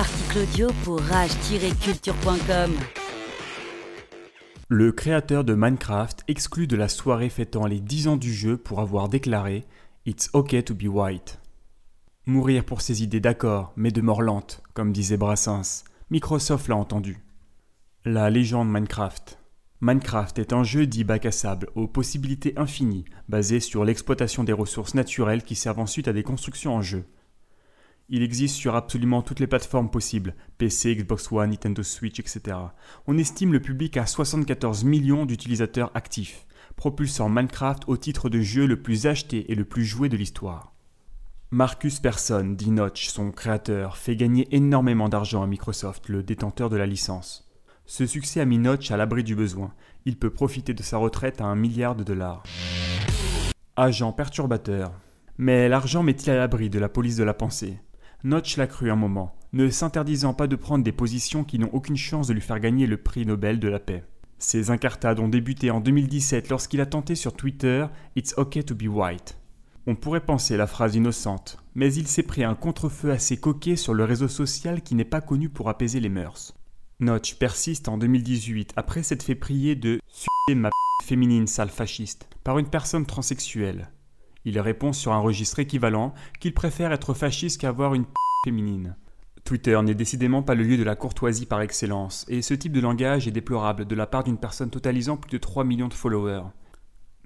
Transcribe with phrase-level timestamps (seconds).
[0.00, 2.72] Article audio pour rage-culture.com.
[4.68, 8.80] Le créateur de Minecraft exclut de la soirée fêtant les 10 ans du jeu pour
[8.80, 9.66] avoir déclaré
[10.06, 11.38] It's okay to be white.
[12.24, 15.84] Mourir pour ses idées d'accord, mais de mort lente, comme disait Brassens.
[16.08, 17.22] Microsoft l'a entendu.
[18.06, 19.38] La légende Minecraft.
[19.82, 24.54] Minecraft est un jeu dit bac à sable, aux possibilités infinies, basé sur l'exploitation des
[24.54, 27.04] ressources naturelles qui servent ensuite à des constructions en jeu.
[28.12, 32.56] Il existe sur absolument toutes les plateformes possibles, PC, Xbox One, Nintendo Switch, etc.
[33.06, 38.66] On estime le public à 74 millions d'utilisateurs actifs, propulsant Minecraft au titre de jeu
[38.66, 40.74] le plus acheté et le plus joué de l'histoire.
[41.52, 46.76] Marcus Persson, dit Notch, son créateur, fait gagner énormément d'argent à Microsoft, le détenteur de
[46.76, 47.48] la licence.
[47.86, 49.72] Ce succès a mis Notch à l'abri du besoin.
[50.04, 52.42] Il peut profiter de sa retraite à un milliard de dollars.
[53.76, 54.90] Agent perturbateur.
[55.38, 57.78] Mais l'argent met-il à l'abri de la police de la pensée?
[58.22, 61.96] Notch l'a cru un moment, ne s'interdisant pas de prendre des positions qui n'ont aucune
[61.96, 64.04] chance de lui faire gagner le prix Nobel de la paix.
[64.38, 67.86] Ces incartades ont débuté en 2017 lorsqu'il a tenté sur Twitter
[68.16, 69.38] It's okay to be white.
[69.86, 73.94] On pourrait penser la phrase innocente, mais il s'est pris un contre-feu assez coquet sur
[73.94, 76.54] le réseau social qui n'est pas connu pour apaiser les mœurs.
[77.00, 79.98] Notch persiste en 2018 après s'être fait prier de
[80.54, 80.68] ma
[81.04, 83.88] féminine sale fasciste par une personne transsexuelle.
[84.44, 88.06] Il répond sur un registre équivalent qu'il préfère être fasciste qu'avoir une
[88.44, 88.96] féminine.
[89.44, 92.80] Twitter n'est décidément pas le lieu de la courtoisie par excellence, et ce type de
[92.80, 96.44] langage est déplorable de la part d'une personne totalisant plus de 3 millions de followers.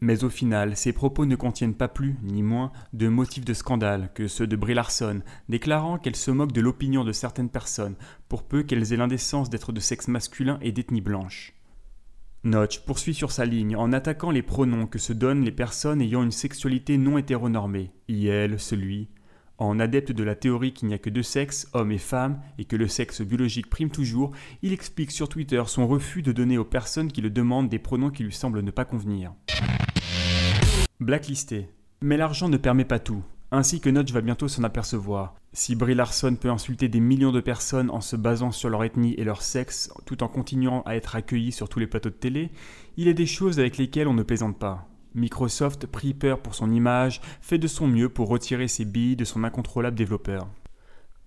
[0.00, 4.10] Mais au final, ces propos ne contiennent pas plus, ni moins, de motifs de scandale
[4.14, 7.96] que ceux de Brie Larson, déclarant qu'elle se moque de l'opinion de certaines personnes,
[8.28, 11.54] pour peu qu'elles aient l'indécence d'être de sexe masculin et d'ethnie blanche.
[12.44, 16.22] Notch poursuit sur sa ligne en attaquant les pronoms que se donnent les personnes ayant
[16.22, 19.08] une sexualité non hétéronormée, il, celui,
[19.56, 22.66] en adepte de la théorie qu'il n'y a que deux sexes, hommes et femmes, et
[22.66, 26.66] que le sexe biologique prime toujours, il explique sur Twitter son refus de donner aux
[26.66, 29.32] personnes qui le demandent des pronoms qui lui semblent ne pas convenir.
[31.00, 31.70] Blacklisté.
[32.02, 33.24] Mais l'argent ne permet pas tout
[33.56, 35.34] ainsi que Notch va bientôt s'en apercevoir.
[35.52, 39.14] Si Brie Larson peut insulter des millions de personnes en se basant sur leur ethnie
[39.14, 42.50] et leur sexe, tout en continuant à être accueilli sur tous les plateaux de télé,
[42.96, 44.88] il est des choses avec lesquelles on ne plaisante pas.
[45.14, 49.24] Microsoft, pris peur pour son image, fait de son mieux pour retirer ses billes de
[49.24, 50.48] son incontrôlable développeur.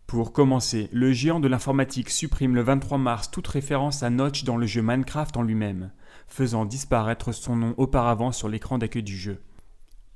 [0.08, 4.58] Pour commencer, le géant de l'informatique supprime le 23 mars toute référence à Notch dans
[4.58, 5.92] le jeu Minecraft en lui-même,
[6.28, 9.40] faisant disparaître son nom auparavant sur l'écran d'accueil du jeu.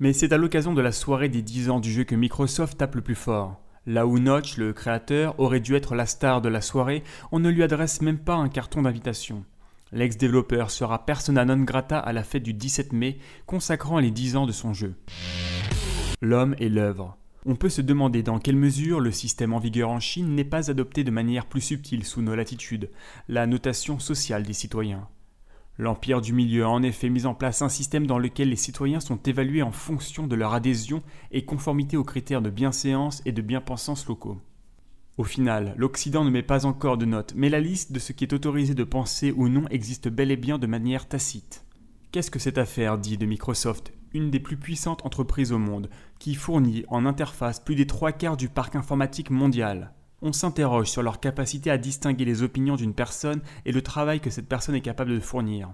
[0.02, 2.96] Mais c'est à l'occasion de la soirée des 10 ans du jeu que Microsoft tape
[2.96, 3.62] le plus fort.
[3.86, 7.52] Là où Notch, le créateur, aurait dû être la star de la soirée, on ne
[7.52, 9.46] lui adresse même pas un carton d'invitation.
[9.92, 14.48] L'ex-développeur sera persona non grata à la fête du 17 mai, consacrant les 10 ans
[14.48, 14.96] de son jeu.
[16.20, 17.16] L'homme et l'œuvre.
[17.46, 20.72] On peut se demander dans quelle mesure le système en vigueur en Chine n'est pas
[20.72, 22.90] adopté de manière plus subtile sous nos latitudes,
[23.28, 25.08] la notation sociale des citoyens.
[25.78, 29.00] L'Empire du Milieu a en effet mis en place un système dans lequel les citoyens
[29.00, 31.02] sont évalués en fonction de leur adhésion
[31.32, 34.38] et conformité aux critères de bienséance et de bien-pensance locaux.
[35.18, 38.24] Au final, l'Occident ne met pas encore de notes, mais la liste de ce qui
[38.24, 41.66] est autorisé de penser ou non existe bel et bien de manière tacite.
[42.12, 45.90] Qu'est-ce que cette affaire dit de Microsoft, une des plus puissantes entreprises au monde,
[46.20, 49.94] qui fournit en interface plus des trois quarts du parc informatique mondial?
[50.22, 54.30] On s'interroge sur leur capacité à distinguer les opinions d'une personne et le travail que
[54.30, 55.74] cette personne est capable de fournir.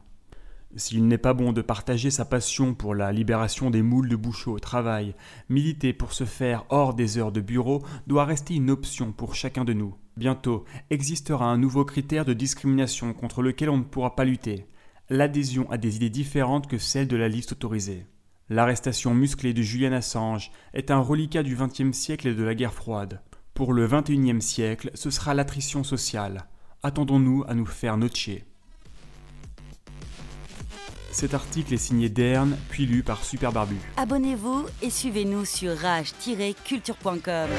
[0.75, 4.53] S'il n'est pas bon de partager sa passion pour la libération des moules de bouchot
[4.53, 5.15] au travail,
[5.49, 9.63] militer pour se faire hors des heures de bureau doit rester une option pour chacun
[9.63, 9.95] de nous.
[10.17, 14.67] Bientôt existera un nouveau critère de discrimination contre lequel on ne pourra pas lutter
[15.09, 18.05] l'adhésion à des idées différentes que celles de la liste autorisée.
[18.49, 22.73] L'arrestation musclée de Julian Assange est un reliquat du XXe siècle et de la guerre
[22.73, 23.21] froide.
[23.57, 26.45] Pour le XXIe siècle, ce sera l'attrition sociale.
[26.83, 28.45] Attendons-nous à nous faire notcher.
[31.11, 33.77] Cet article est signé Dern, puis lu par Super Barbu.
[33.97, 37.49] Abonnez-vous et suivez-nous sur rage-culture.com.